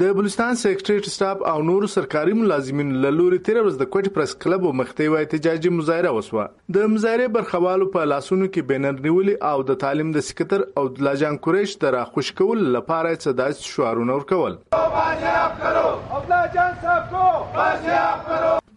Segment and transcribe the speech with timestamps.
[0.00, 4.30] د بلوچستان سیکریټریټ سټاف او نور سرکاري ملازمین له لوري تیر ورځ د کوټ پریس
[4.44, 6.44] کلب مخته وای احتجاجي مظاهره وسوه.
[6.76, 11.06] د مظاهره برخوالو په لاسونو کې بینر نیولي او د تعلیم د سکتر او د
[11.08, 14.58] لاجان قریش د راخوش کول لپاره څه داس شعارونه ورکول.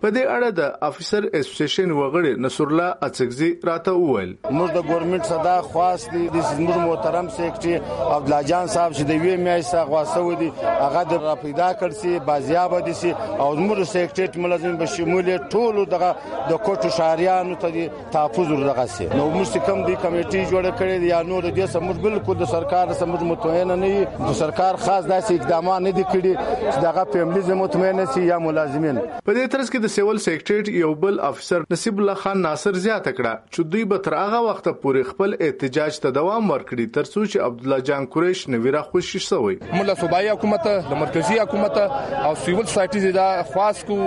[0.03, 4.31] په دې اړه د افیسر اسوسییشن وغړي نصر الله اڅکزي راته وویل.
[4.57, 6.23] موږ د ګورنمنت صدا خواست دي.
[6.33, 7.75] د زموږ محترم سیکریټري
[8.15, 12.19] عبد الله جان صاحب چې د وی میاشته غواسو دي هغه د را پیدا کړسي
[12.31, 16.09] بازیاب دي سي او زموږ سیکریټري ملازم به شمول ټول دغه
[16.49, 19.09] د کوټو شاریانو ته تحفظ ورغه سي.
[19.15, 23.25] نو موږ کوم دی کمیټي جوړ دی یا نور د سمج بالکل د سرکار سمج
[23.31, 26.33] متوین نه د سرکار خاص داسې اقدامات نه دي کړی
[26.73, 29.03] چې دغه فیملی مطمئن سي یا ملازمین.
[29.25, 33.11] په دې ترڅ کې د سیول سیکریټریټ یو بل افسر نصیب الله خان ناصر زیاته
[33.17, 37.37] کړه، چې دوی به تر هغه وخت پورې خپل احتجاج ته دوام ورکړي، ترڅو چې
[37.47, 39.57] عبد الله جان قریش نویره خوشی شوی.
[39.73, 43.99] مولا صوبایي حکومت، د مرکزی حکومت او سیول سایټیز دا خاص کو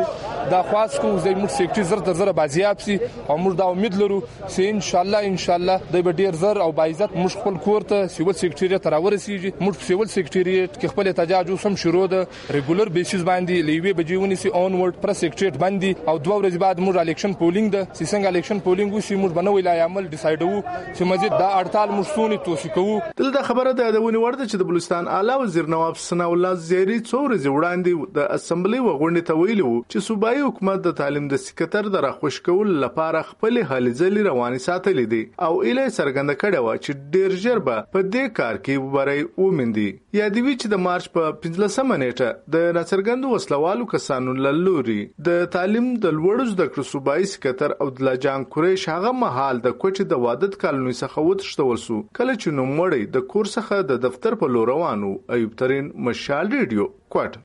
[0.50, 2.96] دا خاص کو زې موږ سیکریټری زر تر زر بازیاب سي
[3.28, 6.60] او موږ دا امید لرو چې ان شاء الله ان شاء الله د ډیر زر
[6.66, 9.50] او باعزت موږ خپل کور ته سیول سیکریټری ته راورسیږي.
[9.60, 12.26] موږ سیول سیکریټری کې خپل احتجاج وسم، شروع ده
[12.58, 16.78] ریګولر بیسیس باندې لیوي بجیونی سي اون ورډ پر سیکریټری باندې او دوه ورځې بعد
[16.86, 17.82] موږ الیکشن پولینګ ده.
[17.96, 20.62] چې څنګه الیکشن پولینګ وسی موږ بنوي لا عمل ډیسایډ وو
[20.96, 23.00] چې مزید دا اړتال موږ سونی توثیق کوو.
[23.22, 26.98] دلته خبره ده د ونی ورده چې د بلوچستان اعلی وزیر نواب سنا الله زیری
[27.00, 31.42] څو ورځې وړاندې د اسمبلی وغونډې ته ویلي وو چې صوبایي حکومت د تعلیم د
[31.46, 35.22] سکتر د راخوش کول لپاره خپل هلې ځلې رواني ساتلې دي.
[35.48, 39.88] او اله سرګند کړه و چې ډیر ژر به په دې کار کې وبري ومندي
[40.20, 44.98] یا دی چې د مارچ په 15 نیټه د ناڅرګندو وسلوالو کسانو للوري
[45.28, 49.76] د تعلیم د لوړو زده کړو صوبایي سکتر او د لجان قریش هغه محل د
[49.80, 51.98] کوټې د وادت کالونی څخه وتښتول سو.
[52.20, 56.54] کله چې نو مړی د کور څخه د دفتر په لور روانو ایوب ترين مشال
[56.56, 57.42] ریډیو کوټ.